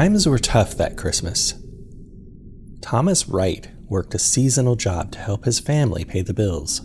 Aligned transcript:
Times 0.00 0.26
were 0.26 0.38
tough 0.38 0.78
that 0.78 0.96
Christmas. 0.96 1.52
Thomas 2.80 3.28
Wright 3.28 3.68
worked 3.86 4.14
a 4.14 4.18
seasonal 4.18 4.74
job 4.74 5.12
to 5.12 5.18
help 5.18 5.44
his 5.44 5.60
family 5.60 6.06
pay 6.06 6.22
the 6.22 6.32
bills. 6.32 6.80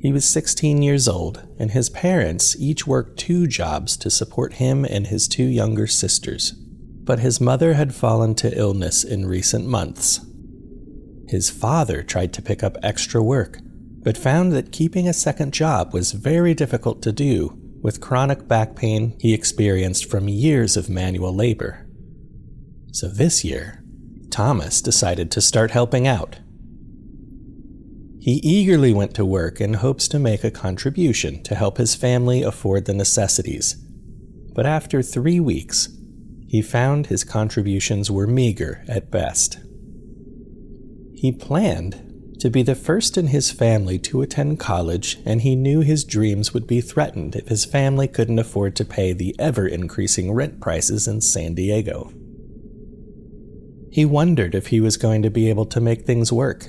He 0.00 0.12
was 0.12 0.24
16 0.28 0.80
years 0.80 1.08
old, 1.08 1.44
and 1.58 1.72
his 1.72 1.90
parents 1.90 2.54
each 2.60 2.86
worked 2.86 3.18
two 3.18 3.48
jobs 3.48 3.96
to 3.96 4.10
support 4.10 4.62
him 4.62 4.84
and 4.84 5.08
his 5.08 5.26
two 5.26 5.42
younger 5.42 5.88
sisters. 5.88 6.52
But 6.52 7.18
his 7.18 7.40
mother 7.40 7.74
had 7.74 7.96
fallen 7.96 8.36
to 8.36 8.56
illness 8.56 9.02
in 9.02 9.26
recent 9.26 9.66
months. 9.66 10.20
His 11.26 11.50
father 11.50 12.04
tried 12.04 12.32
to 12.34 12.42
pick 12.42 12.62
up 12.62 12.76
extra 12.84 13.20
work, 13.20 13.58
but 14.04 14.16
found 14.16 14.52
that 14.52 14.70
keeping 14.70 15.08
a 15.08 15.12
second 15.12 15.52
job 15.52 15.92
was 15.92 16.12
very 16.12 16.54
difficult 16.54 17.02
to 17.02 17.10
do 17.10 17.60
with 17.82 18.00
chronic 18.00 18.48
back 18.48 18.74
pain 18.74 19.16
he 19.20 19.34
experienced 19.34 20.10
from 20.10 20.28
years 20.28 20.76
of 20.76 20.88
manual 20.88 21.34
labor. 21.34 21.86
So 22.92 23.08
this 23.08 23.44
year, 23.44 23.82
Thomas 24.30 24.80
decided 24.80 25.30
to 25.32 25.40
start 25.40 25.70
helping 25.70 26.06
out. 26.06 26.38
He 28.18 28.40
eagerly 28.42 28.92
went 28.92 29.14
to 29.14 29.24
work 29.24 29.60
in 29.60 29.74
hopes 29.74 30.08
to 30.08 30.18
make 30.18 30.42
a 30.42 30.50
contribution 30.50 31.42
to 31.44 31.54
help 31.54 31.78
his 31.78 31.94
family 31.94 32.42
afford 32.42 32.86
the 32.86 32.94
necessities. 32.94 33.76
But 34.54 34.66
after 34.66 35.02
three 35.02 35.38
weeks, 35.38 35.88
he 36.48 36.62
found 36.62 37.06
his 37.06 37.24
contributions 37.24 38.10
were 38.10 38.26
meager 38.26 38.84
at 38.88 39.10
best. 39.10 39.58
He 41.14 41.32
planned 41.32 42.05
to 42.40 42.50
be 42.50 42.62
the 42.62 42.74
first 42.74 43.16
in 43.16 43.28
his 43.28 43.50
family 43.50 43.98
to 44.00 44.22
attend 44.22 44.60
college, 44.60 45.18
and 45.24 45.42
he 45.42 45.56
knew 45.56 45.80
his 45.80 46.04
dreams 46.04 46.52
would 46.52 46.66
be 46.66 46.80
threatened 46.80 47.34
if 47.34 47.48
his 47.48 47.64
family 47.64 48.08
couldn't 48.08 48.38
afford 48.38 48.76
to 48.76 48.84
pay 48.84 49.12
the 49.12 49.34
ever 49.38 49.66
increasing 49.66 50.32
rent 50.32 50.60
prices 50.60 51.08
in 51.08 51.20
San 51.20 51.54
Diego. 51.54 52.12
He 53.90 54.04
wondered 54.04 54.54
if 54.54 54.66
he 54.66 54.80
was 54.80 54.96
going 54.96 55.22
to 55.22 55.30
be 55.30 55.48
able 55.48 55.66
to 55.66 55.80
make 55.80 56.04
things 56.04 56.32
work. 56.32 56.68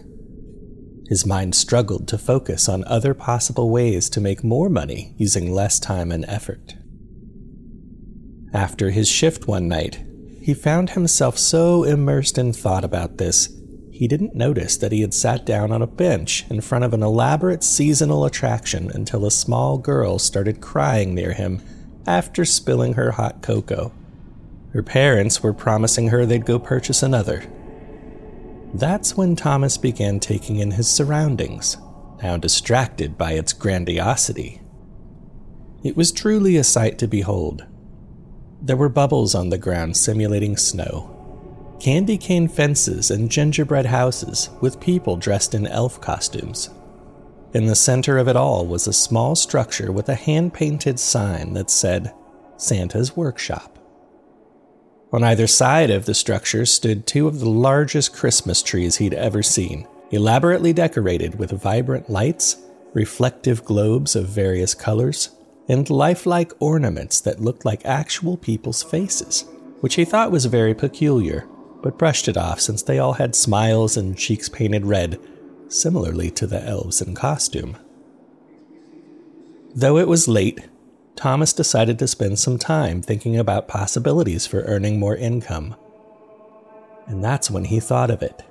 His 1.09 1.25
mind 1.25 1.55
struggled 1.55 2.07
to 2.09 2.17
focus 2.17 2.69
on 2.69 2.83
other 2.85 3.13
possible 3.13 3.69
ways 3.69 4.09
to 4.11 4.21
make 4.21 4.43
more 4.43 4.69
money 4.69 5.13
using 5.17 5.51
less 5.51 5.79
time 5.79 6.11
and 6.11 6.25
effort. 6.25 6.75
After 8.53 8.91
his 8.91 9.09
shift 9.09 9.47
one 9.47 9.67
night, 9.67 10.03
he 10.41 10.53
found 10.53 10.91
himself 10.91 11.37
so 11.37 11.83
immersed 11.83 12.37
in 12.37 12.53
thought 12.53 12.85
about 12.85 13.17
this 13.17 13.56
he 13.97 14.07
didn't 14.07 14.35
notice 14.35 14.77
that 14.77 14.91
he 14.91 15.01
had 15.01 15.13
sat 15.13 15.43
down 15.43 15.71
on 15.71 15.81
a 15.81 15.87
bench 15.87 16.45
in 16.51 16.61
front 16.61 16.83
of 16.83 16.93
an 16.93 17.01
elaborate 17.01 17.63
seasonal 17.63 18.25
attraction 18.25 18.91
until 18.93 19.25
a 19.25 19.31
small 19.31 19.79
girl 19.79 20.19
started 20.19 20.61
crying 20.61 21.15
near 21.15 21.33
him 21.33 21.59
after 22.05 22.45
spilling 22.45 22.93
her 22.93 23.13
hot 23.13 23.41
cocoa. 23.41 23.91
Her 24.71 24.83
parents 24.83 25.41
were 25.41 25.51
promising 25.51 26.09
her 26.09 26.27
they'd 26.27 26.45
go 26.45 26.59
purchase 26.59 27.01
another. 27.01 27.43
That's 28.71 29.17
when 29.17 29.35
Thomas 29.35 29.79
began 29.79 30.19
taking 30.19 30.57
in 30.57 30.71
his 30.71 30.87
surroundings, 30.87 31.77
now 32.21 32.37
distracted 32.37 33.17
by 33.17 33.31
its 33.31 33.51
grandiosity. 33.51 34.61
It 35.83 35.97
was 35.97 36.11
truly 36.11 36.55
a 36.55 36.63
sight 36.63 36.99
to 36.99 37.07
behold. 37.07 37.65
There 38.61 38.77
were 38.77 38.89
bubbles 38.89 39.33
on 39.33 39.49
the 39.49 39.57
ground 39.57 39.97
simulating 39.97 40.55
snow, 40.55 41.16
candy 41.79 42.17
cane 42.17 42.47
fences 42.47 43.11
and 43.11 43.29
gingerbread 43.29 43.85
houses 43.85 44.49
with 44.61 44.79
people 44.79 45.15
dressed 45.15 45.53
in 45.53 45.67
elf 45.67 46.01
costumes. 46.01 46.69
In 47.53 47.67
the 47.67 47.75
center 47.75 48.17
of 48.17 48.27
it 48.27 48.35
all 48.35 48.65
was 48.65 48.87
a 48.87 48.93
small 48.93 49.35
structure 49.35 49.91
with 49.91 50.09
a 50.09 50.15
hand 50.15 50.53
painted 50.53 50.99
sign 50.99 51.53
that 51.53 51.69
said, 51.69 52.13
Santa's 52.57 53.15
Workshop. 53.15 53.77
On 55.13 55.23
either 55.23 55.47
side 55.47 55.89
of 55.89 56.05
the 56.05 56.13
structure 56.13 56.65
stood 56.65 57.05
two 57.07 57.27
of 57.27 57.39
the 57.39 57.49
largest 57.49 58.13
Christmas 58.13 58.61
trees 58.61 58.97
he'd 58.97 59.13
ever 59.13 59.41
seen, 59.41 59.87
elaborately 60.11 60.73
decorated 60.73 61.39
with 61.39 61.51
vibrant 61.51 62.09
lights, 62.09 62.57
reflective 62.93 63.63
globes 63.63 64.15
of 64.15 64.27
various 64.27 64.73
colors, 64.73 65.29
and 65.69 65.89
lifelike 65.89 66.51
ornaments 66.59 67.21
that 67.21 67.39
looked 67.39 67.63
like 67.63 67.85
actual 67.85 68.35
people's 68.35 68.83
faces, 68.83 69.45
which 69.81 69.95
he 69.95 70.03
thought 70.03 70.31
was 70.31 70.45
very 70.45 70.73
peculiar 70.73 71.47
but 71.87 71.97
brushed 71.97 72.27
it 72.27 72.35
off 72.35 72.59
since 72.59 72.81
they 72.81 72.99
all 72.99 73.13
had 73.13 73.33
smiles 73.33 73.95
and 73.95 74.17
cheeks 74.17 74.49
painted 74.49 74.85
red, 74.85 75.17
similarly 75.69 76.29
to 76.29 76.45
the 76.45 76.61
elves 76.65 77.01
in 77.01 77.15
costume. 77.15 77.77
Though 79.73 79.97
it 79.97 80.09
was 80.09 80.27
late, 80.27 80.67
Thomas 81.15 81.53
decided 81.53 81.97
to 81.99 82.05
spend 82.09 82.39
some 82.39 82.57
time 82.57 83.01
thinking 83.01 83.37
about 83.37 83.69
possibilities 83.69 84.45
for 84.45 84.63
earning 84.63 84.99
more 84.99 85.15
income. 85.15 85.77
And 87.05 87.23
that's 87.23 87.49
when 87.49 87.63
he 87.63 87.79
thought 87.79 88.11
of 88.11 88.21
it. 88.21 88.43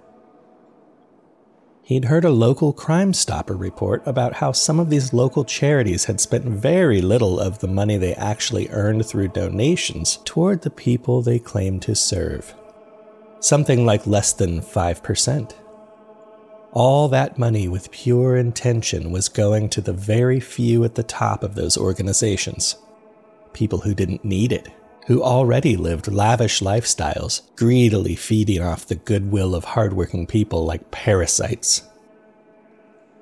He'd 1.82 2.06
heard 2.06 2.24
a 2.24 2.30
local 2.30 2.72
Crime 2.72 3.12
Stopper 3.12 3.54
report 3.54 4.02
about 4.06 4.36
how 4.36 4.52
some 4.52 4.80
of 4.80 4.88
these 4.88 5.12
local 5.12 5.44
charities 5.44 6.06
had 6.06 6.22
spent 6.22 6.46
very 6.46 7.02
little 7.02 7.38
of 7.38 7.58
the 7.58 7.68
money 7.68 7.98
they 7.98 8.14
actually 8.14 8.70
earned 8.70 9.04
through 9.04 9.28
donations 9.28 10.20
toward 10.24 10.62
the 10.62 10.70
people 10.70 11.20
they 11.20 11.38
claimed 11.38 11.82
to 11.82 11.94
serve 11.94 12.54
something 13.40 13.84
like 13.86 14.06
less 14.06 14.32
than 14.32 14.60
5%. 14.60 15.54
All 16.72 17.08
that 17.08 17.38
money 17.38 17.68
with 17.68 17.90
pure 17.90 18.36
intention 18.36 19.10
was 19.10 19.28
going 19.28 19.70
to 19.70 19.80
the 19.80 19.92
very 19.92 20.40
few 20.40 20.84
at 20.84 20.94
the 20.94 21.02
top 21.02 21.42
of 21.42 21.54
those 21.54 21.78
organizations. 21.78 22.76
People 23.52 23.78
who 23.78 23.94
didn't 23.94 24.24
need 24.24 24.52
it, 24.52 24.68
who 25.06 25.22
already 25.22 25.76
lived 25.76 26.12
lavish 26.12 26.60
lifestyles, 26.60 27.42
greedily 27.56 28.14
feeding 28.14 28.60
off 28.60 28.86
the 28.86 28.94
goodwill 28.96 29.54
of 29.54 29.64
hardworking 29.64 30.26
people 30.26 30.66
like 30.66 30.90
parasites. 30.90 31.82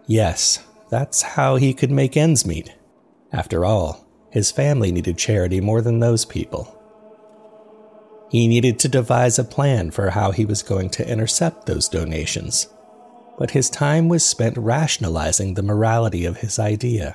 Yes, 0.07 0.65
that's 0.91 1.23
how 1.23 1.57
he 1.57 1.73
could 1.75 1.91
make 1.91 2.17
ends 2.17 2.45
meet. 2.45 2.75
After 3.33 3.65
all, 3.65 4.07
his 4.31 4.51
family 4.51 4.91
needed 4.91 5.17
charity 5.17 5.61
more 5.61 5.81
than 5.81 6.01
those 6.01 6.25
people. 6.25 6.77
He 8.35 8.49
needed 8.49 8.81
to 8.81 8.89
devise 8.89 9.39
a 9.39 9.45
plan 9.45 9.93
for 9.93 10.11
how 10.11 10.33
he 10.33 10.45
was 10.45 10.65
going 10.65 10.91
to 10.91 11.09
intercept 11.09 11.67
those 11.67 11.89
donations. 11.89 12.67
But 13.39 13.53
his 13.53 13.71
time 13.71 14.09
was 14.09 14.27
spent 14.27 14.57
rationalizing 14.57 15.55
the 15.55 15.63
morality 15.63 16.25
of 16.25 16.39
his 16.39 16.59
idea. 16.59 17.15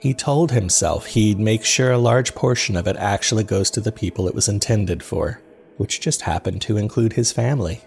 He 0.00 0.12
told 0.12 0.50
himself 0.50 1.06
he'd 1.06 1.38
make 1.38 1.64
sure 1.64 1.92
a 1.92 1.98
large 1.98 2.34
portion 2.34 2.76
of 2.76 2.88
it 2.88 2.96
actually 2.96 3.44
goes 3.44 3.70
to 3.70 3.80
the 3.80 3.92
people 3.92 4.26
it 4.26 4.34
was 4.34 4.48
intended 4.48 5.04
for, 5.04 5.40
which 5.76 6.00
just 6.00 6.22
happened 6.22 6.62
to 6.62 6.76
include 6.76 7.12
his 7.12 7.30
family. 7.30 7.80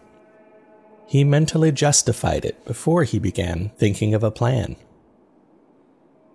He 1.06 1.26
mentally 1.26 1.74
justified 1.74 2.46
it 2.46 2.64
before 2.64 3.04
he 3.04 3.20
began 3.20 3.72
thinking 3.76 4.14
of 4.14 4.24
a 4.24 4.32
plan. 4.32 4.78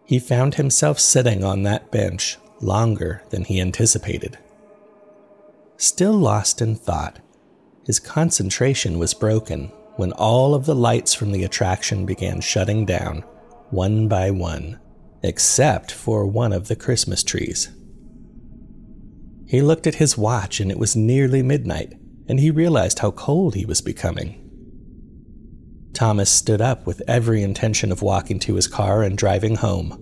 He 0.04 0.18
found 0.18 0.56
himself 0.56 1.00
sitting 1.00 1.42
on 1.42 1.62
that 1.62 1.90
bench 1.90 2.36
longer 2.60 3.22
than 3.30 3.44
he 3.44 3.62
anticipated. 3.62 4.36
Still 5.80 6.14
lost 6.14 6.60
in 6.60 6.74
thought, 6.74 7.20
his 7.86 8.00
concentration 8.00 8.98
was 8.98 9.14
broken 9.14 9.70
when 9.94 10.10
all 10.10 10.52
of 10.52 10.66
the 10.66 10.74
lights 10.74 11.14
from 11.14 11.30
the 11.30 11.44
attraction 11.44 12.04
began 12.04 12.40
shutting 12.40 12.84
down, 12.84 13.22
one 13.70 14.08
by 14.08 14.32
one, 14.32 14.80
except 15.22 15.92
for 15.92 16.26
one 16.26 16.52
of 16.52 16.66
the 16.66 16.74
Christmas 16.74 17.22
trees. 17.22 17.70
He 19.46 19.62
looked 19.62 19.86
at 19.86 19.94
his 19.94 20.18
watch 20.18 20.58
and 20.58 20.72
it 20.72 20.80
was 20.80 20.96
nearly 20.96 21.44
midnight, 21.44 21.94
and 22.28 22.40
he 22.40 22.50
realized 22.50 22.98
how 22.98 23.12
cold 23.12 23.54
he 23.54 23.64
was 23.64 23.80
becoming. 23.80 24.50
Thomas 25.92 26.28
stood 26.28 26.60
up 26.60 26.88
with 26.88 27.02
every 27.06 27.44
intention 27.44 27.92
of 27.92 28.02
walking 28.02 28.40
to 28.40 28.56
his 28.56 28.66
car 28.66 29.04
and 29.04 29.16
driving 29.16 29.54
home. 29.54 29.96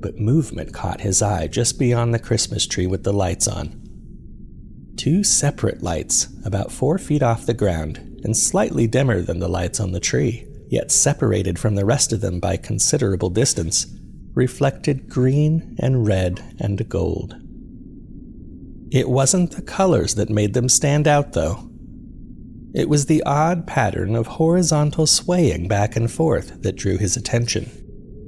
But 0.00 0.20
movement 0.20 0.72
caught 0.72 1.00
his 1.00 1.20
eye 1.20 1.48
just 1.48 1.80
beyond 1.80 2.14
the 2.14 2.20
Christmas 2.20 2.64
tree 2.64 2.86
with 2.86 3.02
the 3.02 3.12
lights 3.12 3.48
on 3.48 3.87
two 4.98 5.22
separate 5.22 5.82
lights, 5.82 6.28
about 6.44 6.72
four 6.72 6.98
feet 6.98 7.22
off 7.22 7.46
the 7.46 7.54
ground, 7.54 8.20
and 8.24 8.36
slightly 8.36 8.86
dimmer 8.86 9.22
than 9.22 9.38
the 9.38 9.48
lights 9.48 9.78
on 9.80 9.92
the 9.92 10.00
tree, 10.00 10.46
yet 10.68 10.90
separated 10.90 11.58
from 11.58 11.76
the 11.76 11.84
rest 11.84 12.12
of 12.12 12.20
them 12.20 12.40
by 12.40 12.56
considerable 12.56 13.30
distance, 13.30 13.86
reflected 14.34 15.08
green 15.08 15.76
and 15.78 16.06
red 16.06 16.54
and 16.58 16.88
gold. 16.88 17.36
It 18.90 19.08
wasn't 19.08 19.52
the 19.52 19.62
colors 19.62 20.16
that 20.16 20.30
made 20.30 20.54
them 20.54 20.68
stand 20.68 21.06
out, 21.06 21.32
though. 21.32 21.70
It 22.74 22.88
was 22.88 23.06
the 23.06 23.22
odd 23.24 23.66
pattern 23.66 24.14
of 24.14 24.26
horizontal 24.26 25.06
swaying 25.06 25.68
back 25.68 25.96
and 25.96 26.10
forth 26.10 26.62
that 26.62 26.76
drew 26.76 26.98
his 26.98 27.16
attention. 27.16 27.70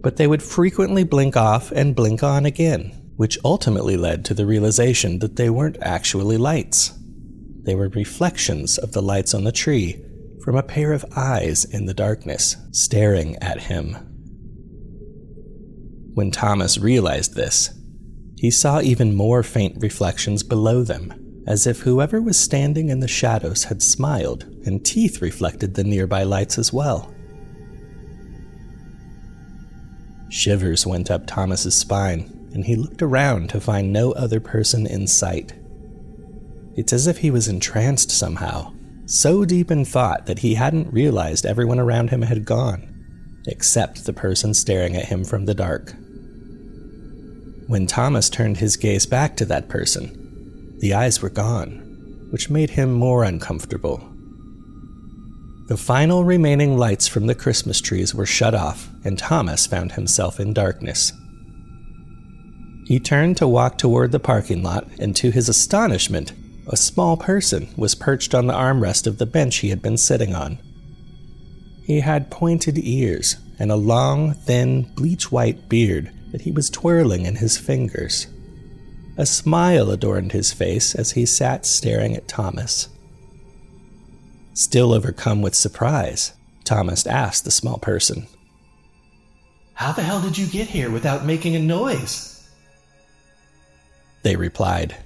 But 0.02 0.16
they 0.16 0.26
would 0.26 0.43
frequently 0.43 1.05
blink 1.05 1.37
off 1.37 1.73
and 1.73 1.96
blink 1.96 2.23
on 2.23 2.46
again, 2.46 3.00
which 3.20 3.37
ultimately 3.44 3.99
led 3.99 4.25
to 4.25 4.32
the 4.32 4.46
realization 4.46 5.19
that 5.19 5.37
they 5.37 5.50
weren't 5.50 5.76
actually 5.82 6.38
lights. 6.38 6.99
They 7.64 7.75
were 7.75 7.90
reflections 7.90 8.78
of 8.78 8.93
the 8.93 9.02
lights 9.02 9.34
on 9.34 9.44
the 9.44 9.52
tree 9.52 10.02
from 10.43 10.56
a 10.56 10.62
pair 10.62 10.94
of 10.94 11.05
eyes 11.14 11.67
in 11.67 11.84
the 11.84 11.93
darkness, 11.93 12.56
staring 12.72 13.37
at 13.43 13.64
him. 13.64 13.93
When 16.14 16.31
Thomas 16.31 16.78
realized 16.78 17.34
this, 17.34 17.78
He 18.38 18.50
saw 18.50 18.81
even 18.81 19.14
more 19.14 19.43
faint 19.43 19.76
reflections 19.82 20.43
below 20.43 20.82
them, 20.82 21.43
as 21.46 21.66
if 21.66 21.81
whoever 21.81 22.23
was 22.23 22.38
standing 22.38 22.88
in 22.88 23.00
the 23.00 23.06
shadows 23.06 23.64
had 23.64 23.82
smiled, 23.82 24.44
and 24.64 24.82
teeth 24.82 25.20
reflected 25.20 25.75
the 25.75 25.84
nearby 25.84 26.23
lights 26.23 26.56
as 26.56 26.73
well. 26.73 27.14
Shivers 30.31 30.87
went 30.87 31.11
up 31.11 31.26
Thomas's 31.26 31.75
spine, 31.75 32.39
and 32.52 32.64
he 32.64 32.76
looked 32.76 33.02
around 33.02 33.50
to 33.50 33.61
find 33.61 33.93
no 33.93 34.12
other 34.12 34.41
person 34.41 34.87
in 34.87 35.06
sight. 35.06 35.55
It's 36.76 36.93
as 36.93 37.06
if 37.06 37.19
he 37.19 37.31
was 37.31 37.49
entranced 37.49 38.11
somehow, 38.11 38.73
so 39.06 39.44
deep 39.44 39.70
in 39.70 39.85
thought 39.85 40.26
that 40.26 40.41
he 40.41 40.55
hadn't 40.55 40.93
realized 40.93 41.44
everyone 41.44 41.79
around 41.79 42.11
him 42.11 42.23
had 42.23 42.44
gone, 42.44 43.43
except 43.47 44.05
the 44.05 44.12
person 44.12 44.55
staring 44.55 44.97
at 44.97 45.06
him 45.06 45.25
from 45.25 45.47
the 45.47 45.55
dark. 45.55 45.94
When 47.67 47.87
Thomas 47.87 48.31
turned 48.31 48.56
his 48.56 48.76
gaze 48.76 49.06
back 49.06 49.37
to 49.37 49.44
that 49.47 49.69
person, 49.69 50.76
the 50.79 50.94
eyes 50.94 51.20
were 51.20 51.31
gone, 51.31 52.29
which 52.31 52.50
made 52.50 52.70
him 52.70 52.93
more 52.93 53.25
uncomfortable. 53.25 54.06
The 55.69 55.76
final 55.76 56.25
remaining 56.25 56.76
lights 56.76 57.06
from 57.06 57.26
the 57.26 57.35
Christmas 57.35 57.81
trees 57.81 58.12
were 58.12 58.26
shut 58.26 58.55
off, 58.56 58.88
and 59.05 59.17
Thomas 59.17 59.67
found 59.67 59.93
himself 59.93 60.41
in 60.41 60.52
darkness. 60.52 61.12
He 62.90 62.98
turned 62.98 63.37
to 63.37 63.46
walk 63.46 63.78
toward 63.78 64.10
the 64.10 64.19
parking 64.19 64.64
lot, 64.64 64.88
and 64.98 65.14
to 65.14 65.31
his 65.31 65.48
astonishment, 65.48 66.32
a 66.66 66.76
small 66.76 67.16
person 67.16 67.72
was 67.76 67.94
perched 67.94 68.34
on 68.34 68.48
the 68.48 68.52
armrest 68.52 69.06
of 69.06 69.19
the 69.19 69.26
bench 69.26 69.58
he 69.58 69.69
had 69.69 69.81
been 69.81 69.96
sitting 69.96 70.34
on. 70.34 70.58
He 71.84 72.00
had 72.00 72.32
pointed 72.32 72.76
ears 72.78 73.37
and 73.60 73.70
a 73.70 73.76
long, 73.76 74.34
thin, 74.34 74.92
bleach 74.96 75.31
white 75.31 75.69
beard 75.69 76.10
that 76.32 76.40
he 76.40 76.50
was 76.50 76.69
twirling 76.69 77.26
in 77.26 77.37
his 77.37 77.56
fingers. 77.56 78.26
A 79.16 79.25
smile 79.25 79.92
adorned 79.92 80.32
his 80.32 80.52
face 80.52 80.92
as 80.92 81.12
he 81.12 81.26
sat 81.26 81.64
staring 81.64 82.16
at 82.16 82.26
Thomas. 82.26 82.88
Still 84.52 84.92
overcome 84.92 85.42
with 85.42 85.54
surprise, 85.54 86.32
Thomas 86.64 87.06
asked 87.06 87.44
the 87.44 87.52
small 87.52 87.78
person, 87.78 88.26
How 89.75 89.92
the 89.92 90.02
hell 90.02 90.20
did 90.20 90.37
you 90.37 90.48
get 90.48 90.66
here 90.66 90.90
without 90.90 91.25
making 91.25 91.54
a 91.54 91.60
noise? 91.60 92.38
They 94.22 94.37
replied, 94.37 94.96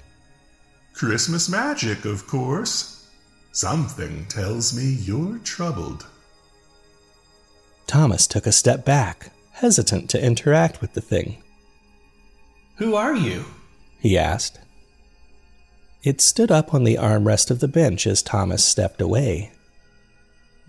Christmas 0.93 1.49
magic, 1.49 2.05
of 2.05 2.25
course. 2.25 3.07
Something 3.51 4.25
tells 4.27 4.75
me 4.75 4.83
you're 4.83 5.39
troubled. 5.39 6.05
Thomas 7.87 8.27
took 8.27 8.45
a 8.47 8.51
step 8.51 8.83
back, 8.83 9.31
hesitant 9.51 10.09
to 10.09 10.23
interact 10.23 10.81
with 10.81 10.93
the 10.93 11.01
thing. 11.01 11.41
Who 12.77 12.95
are 12.95 13.15
you? 13.15 13.45
he 13.99 14.17
asked. 14.17 14.59
It 16.03 16.21
stood 16.21 16.51
up 16.51 16.73
on 16.73 16.83
the 16.83 16.95
armrest 16.95 17.49
of 17.49 17.59
the 17.59 17.67
bench 17.67 18.05
as 18.05 18.21
Thomas 18.21 18.63
stepped 18.63 19.01
away. 19.01 19.51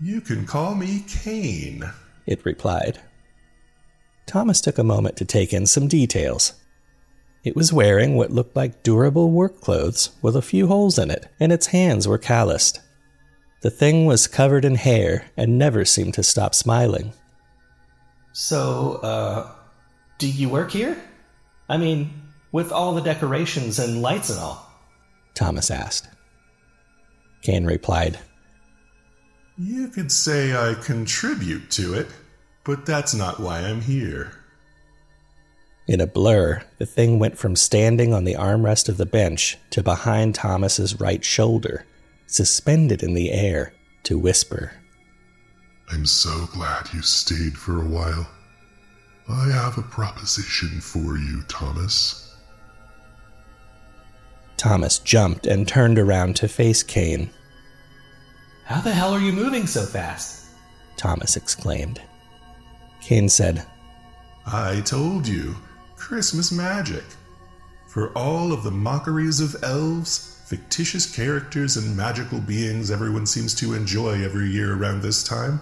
You 0.01 0.21
can 0.21 0.45
call 0.45 0.75
me 0.75 1.03
Kane, 1.07 1.91
it 2.25 2.45
replied. 2.45 2.99
Thomas 4.25 4.61
took 4.61 4.77
a 4.77 4.83
moment 4.83 5.15
to 5.17 5.25
take 5.25 5.53
in 5.53 5.65
some 5.67 5.87
details. 5.87 6.53
It 7.47 7.55
was 7.55 7.71
wearing 7.71 8.15
what 8.15 8.29
looked 8.29 8.57
like 8.57 8.83
durable 8.83 9.31
work 9.31 9.61
clothes 9.61 10.09
with 10.21 10.35
a 10.35 10.41
few 10.41 10.67
holes 10.67 10.99
in 10.99 11.09
it, 11.09 11.27
and 11.39 11.53
its 11.53 11.67
hands 11.67 12.05
were 12.05 12.17
calloused. 12.17 12.81
The 13.61 13.69
thing 13.69 14.05
was 14.05 14.27
covered 14.27 14.65
in 14.65 14.75
hair 14.75 15.31
and 15.37 15.57
never 15.57 15.85
seemed 15.85 16.13
to 16.15 16.23
stop 16.23 16.53
smiling. 16.53 17.13
So, 18.33 18.95
uh, 19.01 19.49
do 20.17 20.29
you 20.29 20.49
work 20.49 20.71
here? 20.71 21.01
I 21.69 21.77
mean, 21.77 22.11
with 22.51 22.73
all 22.73 22.93
the 22.93 23.01
decorations 23.01 23.79
and 23.79 24.01
lights 24.01 24.29
and 24.29 24.39
all? 24.39 24.69
Thomas 25.33 25.71
asked. 25.71 26.09
Kane 27.43 27.63
replied, 27.63 28.19
You 29.57 29.87
could 29.87 30.11
say 30.11 30.53
I 30.53 30.73
contribute 30.73 31.71
to 31.71 31.93
it, 31.93 32.07
but 32.65 32.85
that's 32.85 33.13
not 33.13 33.39
why 33.39 33.59
I'm 33.61 33.79
here. 33.79 34.36
In 35.87 36.01
a 36.01 36.07
blur, 36.07 36.63
the 36.79 36.85
thing 36.85 37.17
went 37.17 37.37
from 37.37 37.55
standing 37.55 38.13
on 38.13 38.25
the 38.25 38.35
armrest 38.35 38.89
of 38.89 38.97
the 38.97 39.05
bench 39.05 39.57
to 39.69 39.81
behind 39.81 40.35
Thomas's 40.35 40.99
right 40.99 41.23
shoulder, 41.23 41.85
suspended 42.25 43.01
in 43.01 43.13
the 43.13 43.31
air, 43.31 43.71
to 44.03 44.19
whisper. 44.19 44.73
I'm 45.89 46.05
so 46.05 46.47
glad 46.47 46.93
you 46.93 47.01
stayed 47.01 47.57
for 47.57 47.81
a 47.81 47.87
while. 47.87 48.27
I 49.29 49.49
have 49.49 49.77
a 49.77 49.81
proposition 49.81 50.81
for 50.81 51.17
you, 51.17 51.43
Thomas. 51.47 52.35
Thomas 54.57 54.99
jumped 54.99 55.45
and 55.45 55.67
turned 55.67 55.99
around 55.99 56.35
to 56.37 56.49
face 56.49 56.83
Kane. 56.83 57.29
How 58.65 58.81
the 58.81 58.91
hell 58.91 59.13
are 59.13 59.19
you 59.19 59.31
moving 59.31 59.67
so 59.67 59.85
fast? 59.85 60.47
Thomas 60.97 61.37
exclaimed. 61.37 62.01
Kane 63.01 63.29
said, 63.29 63.65
I 64.45 64.81
told 64.81 65.27
you, 65.27 65.55
Christmas 66.07 66.53
magic. 66.53 67.03
For 67.85 68.13
all 68.13 68.53
of 68.53 68.63
the 68.63 68.71
mockeries 68.71 69.41
of 69.41 69.61
elves, 69.61 70.41
fictitious 70.45 71.13
characters, 71.13 71.75
and 71.75 71.97
magical 71.97 72.39
beings 72.39 72.89
everyone 72.89 73.25
seems 73.25 73.53
to 73.55 73.73
enjoy 73.73 74.23
every 74.23 74.47
year 74.49 74.73
around 74.73 75.01
this 75.01 75.21
time, 75.21 75.59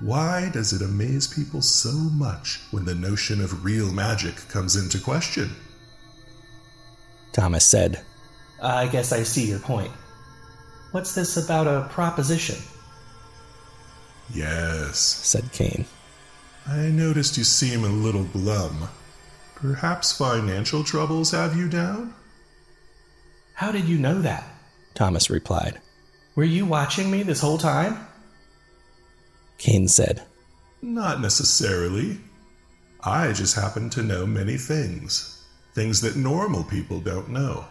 why 0.00 0.50
does 0.52 0.72
it 0.72 0.82
amaze 0.82 1.28
people 1.28 1.62
so 1.62 1.92
much 1.92 2.62
when 2.72 2.84
the 2.84 2.96
notion 2.96 3.40
of 3.40 3.64
real 3.64 3.92
magic 3.92 4.34
comes 4.48 4.74
into 4.74 4.98
question? 4.98 5.54
Thomas 7.32 7.64
said, 7.64 8.00
I 8.60 8.88
guess 8.88 9.12
I 9.12 9.22
see 9.22 9.46
your 9.46 9.60
point. 9.60 9.92
What's 10.90 11.14
this 11.14 11.36
about 11.36 11.68
a 11.68 11.86
proposition? 11.90 12.56
Yes, 14.34 14.98
said 14.98 15.52
Kane. 15.52 15.84
I 16.66 16.88
noticed 16.88 17.38
you 17.38 17.44
seem 17.44 17.84
a 17.84 17.88
little 17.88 18.24
glum. 18.24 18.88
Perhaps 19.56 20.12
financial 20.12 20.84
troubles 20.84 21.30
have 21.30 21.56
you 21.56 21.66
down? 21.66 22.14
How 23.54 23.72
did 23.72 23.86
you 23.86 23.98
know 23.98 24.20
that? 24.20 24.44
Thomas 24.94 25.30
replied. 25.30 25.80
Were 26.34 26.44
you 26.44 26.66
watching 26.66 27.10
me 27.10 27.22
this 27.22 27.40
whole 27.40 27.56
time? 27.56 28.06
Kane 29.56 29.88
said, 29.88 30.22
Not 30.82 31.22
necessarily. 31.22 32.20
I 33.02 33.32
just 33.32 33.56
happen 33.56 33.88
to 33.90 34.02
know 34.02 34.26
many 34.26 34.58
things. 34.58 35.42
Things 35.72 36.02
that 36.02 36.16
normal 36.16 36.62
people 36.62 37.00
don't 37.00 37.30
know. 37.30 37.64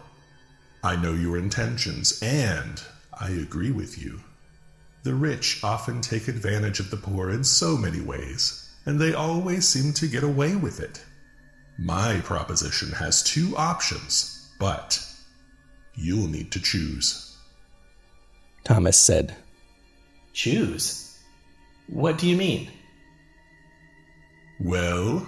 I 0.82 0.96
know 0.96 1.12
your 1.12 1.38
intentions, 1.38 2.20
and 2.20 2.82
I 3.20 3.30
agree 3.30 3.70
with 3.70 4.02
you. 4.02 4.20
The 5.04 5.14
rich 5.14 5.62
often 5.62 6.00
take 6.00 6.26
advantage 6.26 6.80
of 6.80 6.90
the 6.90 6.96
poor 6.96 7.30
in 7.30 7.44
so 7.44 7.76
many 7.76 8.00
ways, 8.00 8.68
and 8.84 9.00
they 9.00 9.14
always 9.14 9.68
seem 9.68 9.92
to 9.94 10.08
get 10.08 10.24
away 10.24 10.56
with 10.56 10.80
it. 10.80 11.04
My 11.78 12.20
proposition 12.20 12.92
has 12.92 13.22
two 13.22 13.54
options, 13.56 14.50
but 14.58 15.04
you'll 15.94 16.28
need 16.28 16.50
to 16.52 16.60
choose. 16.60 17.36
Thomas 18.64 18.98
said, 18.98 19.36
Choose? 20.32 21.18
What 21.88 22.18
do 22.18 22.26
you 22.26 22.36
mean? 22.36 22.70
Well, 24.58 25.26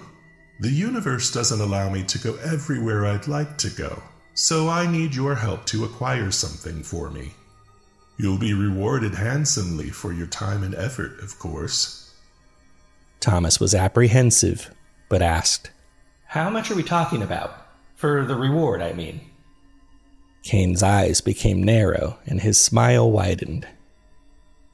the 0.59 0.69
universe 0.69 1.31
doesn't 1.31 1.61
allow 1.61 1.89
me 1.89 2.03
to 2.03 2.19
go 2.19 2.35
everywhere 2.43 3.05
I'd 3.05 3.27
like 3.27 3.57
to 3.59 3.69
go, 3.69 4.01
so 4.33 4.67
I 4.67 4.91
need 4.91 5.15
your 5.15 5.35
help 5.35 5.65
to 5.67 5.85
acquire 5.85 6.31
something 6.31 6.83
for 6.83 7.09
me. 7.11 7.33
You'll 8.17 8.39
be 8.39 8.53
rewarded 8.53 9.15
handsomely 9.15 9.89
for 9.89 10.11
your 10.11 10.27
time 10.27 10.63
and 10.63 10.75
effort, 10.75 11.19
of 11.21 11.39
course. 11.39 12.13
Thomas 13.19 13.59
was 13.59 13.73
apprehensive, 13.73 14.73
but 15.07 15.21
asked, 15.21 15.71
How 16.29 16.47
much 16.51 16.69
are 16.69 16.75
we 16.75 16.83
talking 16.83 17.23
about? 17.23 17.55
For 17.95 18.23
the 18.23 18.35
reward, 18.35 18.83
I 18.83 18.93
mean. 18.93 19.19
Kane's 20.43 20.83
eyes 20.83 21.21
became 21.21 21.63
narrow 21.63 22.19
and 22.27 22.39
his 22.39 22.59
smile 22.59 23.09
widened. 23.09 23.67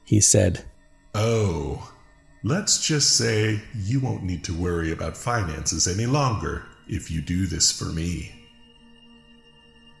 He 0.04 0.20
said, 0.20 0.66
Oh, 1.14 1.92
let's 2.44 2.86
just 2.86 3.16
say 3.16 3.62
you 3.74 4.00
won't 4.00 4.22
need 4.22 4.44
to 4.44 4.52
worry 4.52 4.92
about 4.92 5.16
finances 5.16 5.88
any 5.88 6.04
longer 6.04 6.66
if 6.88 7.10
you 7.10 7.22
do 7.22 7.46
this 7.46 7.72
for 7.72 7.86
me. 7.86 8.32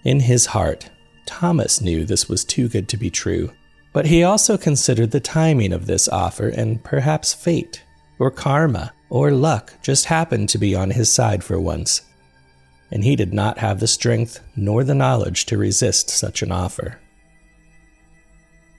In 0.04 0.20
his 0.20 0.44
heart, 0.44 0.90
Thomas 1.24 1.80
knew 1.80 2.04
this 2.04 2.28
was 2.28 2.44
too 2.44 2.68
good 2.68 2.86
to 2.90 2.98
be 2.98 3.08
true, 3.08 3.50
but 3.94 4.04
he 4.04 4.22
also 4.22 4.58
considered 4.58 5.10
the 5.10 5.20
timing 5.20 5.72
of 5.72 5.86
this 5.86 6.06
offer 6.06 6.48
and 6.48 6.84
perhaps 6.84 7.32
fate, 7.32 7.82
or 8.18 8.30
karma, 8.30 8.92
or 9.08 9.30
luck 9.30 9.72
just 9.82 10.06
happened 10.06 10.48
to 10.50 10.58
be 10.58 10.74
on 10.74 10.90
his 10.90 11.12
side 11.12 11.44
for 11.44 11.60
once. 11.60 12.02
And 12.90 13.04
he 13.04 13.16
did 13.16 13.32
not 13.32 13.58
have 13.58 13.80
the 13.80 13.86
strength 13.86 14.40
nor 14.54 14.84
the 14.84 14.94
knowledge 14.94 15.46
to 15.46 15.58
resist 15.58 16.10
such 16.10 16.42
an 16.42 16.52
offer. 16.52 16.98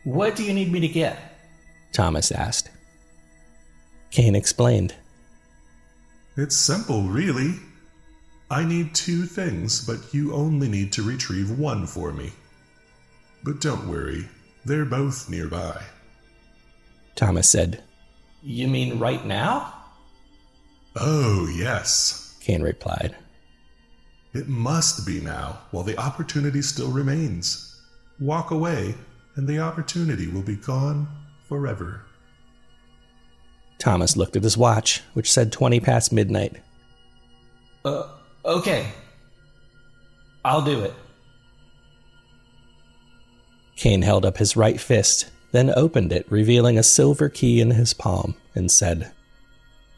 What 0.03 0.35
do 0.35 0.43
you 0.43 0.53
need 0.53 0.71
me 0.71 0.79
to 0.79 0.87
get? 0.87 1.17
Thomas 1.91 2.31
asked. 2.31 2.69
Kane 4.11 4.35
explained. 4.35 4.95
It's 6.37 6.55
simple, 6.55 7.03
really. 7.03 7.55
I 8.49 8.63
need 8.63 8.95
two 8.95 9.23
things, 9.23 9.85
but 9.85 10.13
you 10.13 10.33
only 10.33 10.69
need 10.69 10.93
to 10.93 11.03
retrieve 11.03 11.59
one 11.59 11.85
for 11.85 12.13
me. 12.13 12.31
But 13.43 13.59
don't 13.59 13.89
worry, 13.89 14.29
they're 14.63 14.85
both 14.85 15.29
nearby. 15.29 15.81
Thomas 17.15 17.49
said. 17.49 17.83
You 18.41 18.67
mean 18.67 18.99
right 18.99 19.25
now? 19.25 19.73
Oh, 20.99 21.47
yes, 21.47 22.35
Kane 22.41 22.61
replied. 22.61 23.15
It 24.33 24.47
must 24.47 25.05
be 25.05 25.19
now, 25.21 25.59
while 25.71 25.83
the 25.83 25.97
opportunity 25.97 26.61
still 26.61 26.91
remains. 26.91 27.79
Walk 28.19 28.51
away, 28.51 28.95
and 29.35 29.47
the 29.47 29.59
opportunity 29.59 30.27
will 30.27 30.41
be 30.41 30.55
gone 30.55 31.07
forever. 31.47 32.01
Thomas 33.79 34.17
looked 34.17 34.35
at 34.35 34.43
his 34.43 34.57
watch, 34.57 35.01
which 35.13 35.31
said 35.31 35.51
20 35.51 35.79
past 35.79 36.11
midnight. 36.11 36.57
Uh, 37.85 38.09
okay. 38.43 38.87
I'll 40.43 40.63
do 40.63 40.83
it. 40.83 40.93
Kane 43.75 44.01
held 44.01 44.25
up 44.25 44.37
his 44.37 44.57
right 44.57 44.79
fist, 44.79 45.29
then 45.51 45.71
opened 45.75 46.11
it, 46.11 46.25
revealing 46.31 46.77
a 46.77 46.83
silver 46.83 47.29
key 47.29 47.61
in 47.61 47.71
his 47.71 47.93
palm, 47.93 48.35
and 48.55 48.71
said, 48.71 49.11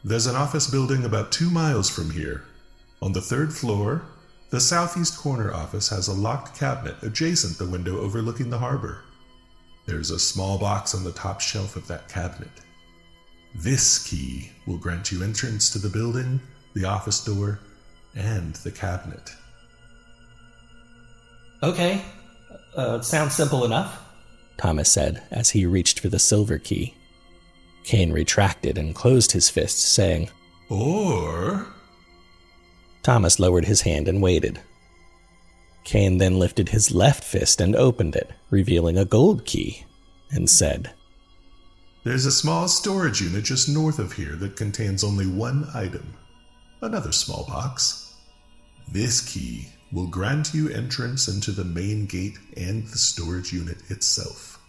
There's 0.02 0.26
an 0.26 0.36
office 0.36 0.70
building 0.70 1.04
about 1.04 1.30
two 1.30 1.50
miles 1.50 1.90
from 1.90 2.10
here. 2.10 2.44
On 3.02 3.12
the 3.12 3.20
third 3.20 3.52
floor, 3.52 4.02
the 4.48 4.60
southeast 4.60 5.18
corner 5.18 5.52
office 5.52 5.90
has 5.90 6.08
a 6.08 6.14
locked 6.14 6.58
cabinet 6.58 6.96
adjacent 7.02 7.58
the 7.58 7.66
window 7.66 8.00
overlooking 8.00 8.48
the 8.48 8.58
harbor. 8.58 9.02
There's 9.86 10.10
a 10.10 10.18
small 10.18 10.58
box 10.58 10.94
on 10.94 11.04
the 11.04 11.12
top 11.12 11.40
shelf 11.40 11.76
of 11.76 11.86
that 11.88 12.08
cabinet. 12.08 12.50
This 13.54 14.02
key 14.08 14.50
will 14.66 14.78
grant 14.78 15.12
you 15.12 15.22
entrance 15.22 15.70
to 15.70 15.78
the 15.78 15.88
building, 15.88 16.40
the 16.74 16.84
office 16.84 17.22
door, 17.22 17.60
and 18.14 18.54
the 18.56 18.70
cabinet. 18.70 19.32
Okay. 21.62 22.02
Uh, 22.74 23.00
sounds 23.02 23.34
simple 23.34 23.64
enough. 23.64 24.02
Thomas 24.56 24.90
said 24.90 25.22
as 25.30 25.50
he 25.50 25.66
reached 25.66 26.00
for 26.00 26.08
the 26.08 26.18
silver 26.18 26.58
key. 26.58 26.94
Kane 27.84 28.12
retracted 28.12 28.78
and 28.78 28.94
closed 28.94 29.32
his 29.32 29.50
fist, 29.50 29.78
saying, 29.78 30.30
Or. 30.68 31.66
Thomas 33.02 33.40
lowered 33.40 33.64
his 33.64 33.80
hand 33.82 34.08
and 34.08 34.22
waited. 34.22 34.60
Kane 35.84 36.18
then 36.18 36.38
lifted 36.38 36.68
his 36.68 36.92
left 36.92 37.24
fist 37.24 37.60
and 37.60 37.74
opened 37.74 38.14
it, 38.14 38.30
revealing 38.50 38.98
a 38.98 39.04
gold 39.04 39.44
key, 39.44 39.84
and 40.30 40.48
said, 40.48 40.92
There's 42.04 42.26
a 42.26 42.32
small 42.32 42.68
storage 42.68 43.20
unit 43.20 43.44
just 43.44 43.68
north 43.68 43.98
of 43.98 44.12
here 44.12 44.36
that 44.36 44.56
contains 44.56 45.02
only 45.02 45.26
one 45.26 45.66
item. 45.74 46.14
Another 46.82 47.12
small 47.12 47.44
box. 47.46 48.14
This 48.92 49.20
key 49.20 49.68
will 49.92 50.06
grant 50.06 50.54
you 50.54 50.68
entrance 50.68 51.26
into 51.28 51.50
the 51.50 51.64
main 51.64 52.06
gate 52.06 52.38
and 52.56 52.86
the 52.86 52.98
storage 52.98 53.52
unit 53.52 53.78
itself. 53.90 54.59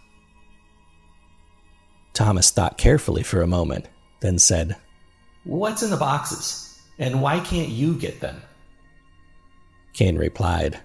Thomas 2.12 2.50
thought 2.50 2.78
carefully 2.78 3.22
for 3.22 3.40
a 3.40 3.46
moment, 3.46 3.86
then 4.20 4.38
said, 4.38 4.76
What's 5.44 5.82
in 5.82 5.90
the 5.90 5.96
boxes? 5.96 6.80
And 6.98 7.22
why 7.22 7.40
can't 7.40 7.70
you 7.70 7.94
get 7.94 8.20
them? 8.20 8.42
Kane 9.92 10.16
replied, 10.16 10.80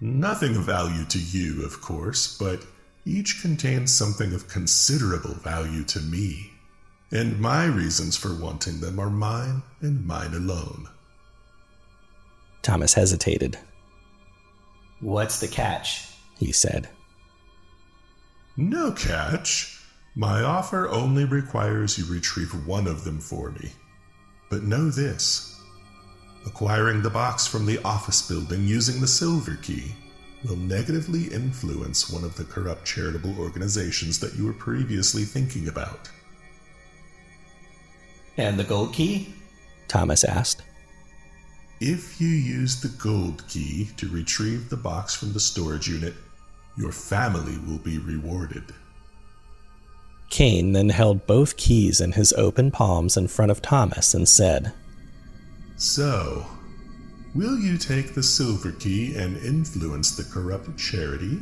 Nothing 0.00 0.56
of 0.56 0.62
value 0.62 1.04
to 1.06 1.18
you, 1.18 1.64
of 1.64 1.80
course, 1.80 2.36
but 2.38 2.64
each 3.04 3.40
contains 3.40 3.92
something 3.92 4.34
of 4.34 4.48
considerable 4.48 5.34
value 5.34 5.84
to 5.84 6.00
me. 6.00 6.50
And 7.10 7.40
my 7.40 7.64
reasons 7.66 8.16
for 8.16 8.34
wanting 8.34 8.80
them 8.80 8.98
are 8.98 9.10
mine 9.10 9.62
and 9.80 10.06
mine 10.06 10.34
alone. 10.34 10.88
Thomas 12.62 12.94
hesitated. 12.94 13.58
What's 15.00 15.40
the 15.40 15.48
catch? 15.48 16.08
He 16.38 16.50
said, 16.52 16.88
No 18.56 18.90
catch. 18.92 19.75
My 20.18 20.42
offer 20.42 20.88
only 20.88 21.26
requires 21.26 21.98
you 21.98 22.06
retrieve 22.06 22.66
one 22.66 22.86
of 22.86 23.04
them 23.04 23.20
for 23.20 23.50
me. 23.50 23.70
But 24.48 24.62
know 24.62 24.88
this 24.88 25.60
acquiring 26.46 27.02
the 27.02 27.10
box 27.10 27.46
from 27.46 27.66
the 27.66 27.82
office 27.82 28.26
building 28.26 28.66
using 28.66 29.00
the 29.00 29.06
silver 29.06 29.56
key 29.56 29.94
will 30.48 30.56
negatively 30.56 31.24
influence 31.24 32.08
one 32.08 32.24
of 32.24 32.34
the 32.36 32.44
corrupt 32.44 32.86
charitable 32.86 33.38
organizations 33.38 34.18
that 34.20 34.34
you 34.36 34.46
were 34.46 34.54
previously 34.54 35.24
thinking 35.24 35.68
about. 35.68 36.08
And 38.38 38.58
the 38.58 38.64
gold 38.64 38.94
key? 38.94 39.34
Thomas 39.86 40.24
asked. 40.24 40.62
If 41.80 42.20
you 42.22 42.28
use 42.28 42.80
the 42.80 42.96
gold 42.96 43.46
key 43.48 43.90
to 43.98 44.08
retrieve 44.08 44.70
the 44.70 44.76
box 44.78 45.14
from 45.14 45.34
the 45.34 45.40
storage 45.40 45.88
unit, 45.88 46.14
your 46.78 46.92
family 46.92 47.58
will 47.66 47.78
be 47.78 47.98
rewarded. 47.98 48.72
Kane 50.30 50.72
then 50.72 50.88
held 50.88 51.26
both 51.26 51.56
keys 51.56 52.00
in 52.00 52.12
his 52.12 52.32
open 52.34 52.70
palms 52.70 53.16
in 53.16 53.28
front 53.28 53.50
of 53.50 53.62
Thomas 53.62 54.14
and 54.14 54.28
said, 54.28 54.72
So, 55.76 56.46
will 57.34 57.58
you 57.58 57.78
take 57.78 58.14
the 58.14 58.22
silver 58.22 58.72
key 58.72 59.14
and 59.16 59.36
influence 59.38 60.16
the 60.16 60.24
corrupt 60.24 60.76
charity? 60.78 61.38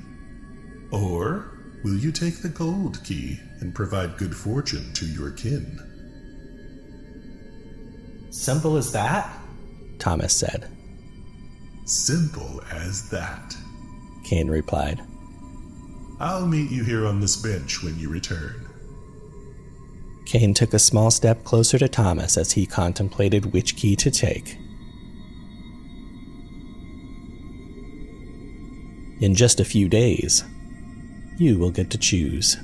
Or 0.91 1.59
will 1.83 1.97
you 1.97 2.13
take 2.13 2.43
the 2.43 2.49
gold 2.49 3.03
key 3.05 3.41
and 3.61 3.75
provide 3.75 4.17
good 4.17 4.35
fortune 4.35 4.93
to 4.95 5.07
your 5.07 5.31
kin? 5.31 5.79
Simple 8.31 8.77
as 8.77 8.93
that? 8.93 9.31
Thomas 9.99 10.35
said. 10.35 10.69
Simple 11.87 12.63
as 12.71 13.09
that. 13.11 13.57
Kane 14.25 14.49
replied. 14.49 15.01
I'll 16.21 16.47
meet 16.47 16.71
you 16.71 16.85
here 16.85 17.07
on 17.07 17.21
this 17.21 17.37
bench 17.37 17.83
when 17.83 17.99
you 17.99 18.09
return. 18.09 18.64
Kane 20.25 20.55
took 20.55 20.73
a 20.73 20.79
small 20.79 21.11
step 21.11 21.45
closer 21.45 21.79
to 21.79 21.89
Thomas 21.89 22.37
as 22.37 22.53
he 22.53 22.67
contemplated 22.67 23.53
which 23.53 23.77
key 23.77 23.95
to 23.97 24.11
take. 24.11 24.59
In 29.21 29.35
just 29.35 29.61
a 29.61 29.65
few 29.65 29.89
days, 29.89 30.45
you 31.39 31.59
will 31.59 31.71
get 31.71 31.91
to 31.91 31.99
choose. 31.99 32.57